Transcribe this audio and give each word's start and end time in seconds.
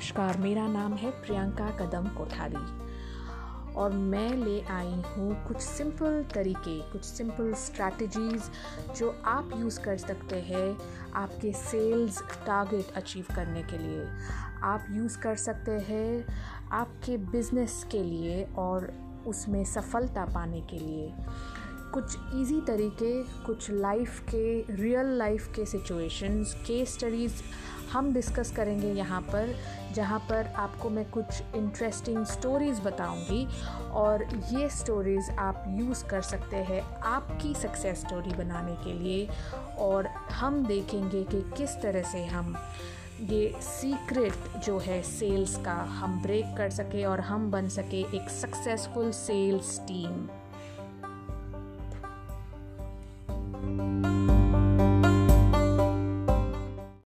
नमस्कार, 0.00 0.36
मेरा 0.38 0.66
नाम 0.66 0.92
है 0.92 1.10
प्रियंका 1.22 1.66
कदम 1.78 2.06
कोठारी 2.08 3.74
और 3.76 3.92
मैं 3.92 4.30
ले 4.36 4.60
आई 4.72 5.02
हूँ 5.06 5.34
कुछ 5.48 5.56
सिंपल 5.56 6.24
तरीके, 6.34 6.78
कुछ 6.92 7.04
सिंपल 7.04 7.52
स्ट्रैटेजीज़ 7.54 8.48
जो 8.98 9.10
आप 9.24 9.50
यूज़ 9.56 9.80
कर 9.80 9.96
सकते 9.96 10.36
हैं 10.40 10.76
आपके 11.14 11.52
सेल्स 11.52 12.22
टारगेट 12.46 12.94
अचीव 12.96 13.26
करने 13.36 13.62
के 13.62 13.78
लिए। 13.78 14.06
आप 14.62 14.86
यूज़ 14.90 15.18
कर 15.18 15.36
सकते 15.36 15.78
हैं 15.92 16.24
आपके 16.72 17.16
बिज़नेस 17.30 17.84
के 17.92 18.02
लिए 18.02 18.42
और 18.58 18.92
उसमें 19.26 19.64
सफलता 19.64 20.24
पाने 20.24 20.60
के 20.70 20.78
लिए। 20.78 21.12
कुछ 21.94 22.16
इजी 22.34 22.60
तरीके, 22.66 23.22
कुछ 23.46 23.70
लाइफ 23.70 24.20
के 24.34 24.60
रियल 24.74 25.16
लाइफ 25.18 25.52
के 25.56 25.66
सिचुएशंस 25.66 26.54
केस 26.66 26.94
स्टडीज़ 26.94 27.42
हम 27.92 28.12
डिस्कस 28.12 28.52
करेंगे 28.56 28.92
यहाँ 28.92 29.20
पर, 29.22 29.54
जहाँ 29.94 30.18
पर 30.20 30.52
आपको 30.56 30.90
मैं 30.90 31.04
कुछ 31.10 31.42
इंटरेस्टिंग 31.54 32.24
स्टोरीज़ 32.26 32.80
बताऊँगी 32.80 33.46
और 33.92 34.26
ये 34.52 34.68
स्टोरीज़ 34.70 35.30
आप 35.30 35.64
यूज़ 35.68 36.04
कर 36.04 36.22
सकते 36.22 36.56
हैं 36.56 36.80
आपकी 37.08 37.54
सक्सेस 37.54 38.00
स्टोरी 38.00 38.36
बनाने 38.36 38.74
के 38.84 38.92
लिए 38.92 39.28
और 39.78 40.06
हम 40.32 40.64
देखेंगे 40.66 41.22
कि 41.24 41.42
किस 41.56 41.80
तरह 41.82 42.02
से 42.02 42.24
हम 42.26 42.56
ये 43.20 43.52
सीक्रेट 43.62 44.62
जो 44.64 44.78
है 44.78 45.02
सेल्स 45.02 45.56
का 45.56 45.74
हम 45.92 46.20
ब्रेक 46.22 46.56
कर 46.56 46.70
सके 46.70 47.04
और 47.04 47.20
हम 47.20 47.50
बन 47.50 47.68
सके 47.68 48.00
एक 48.16 48.30
सक्सेसफुल 48.30 49.10
सेल्स 49.12 49.78
टीम 49.80 50.28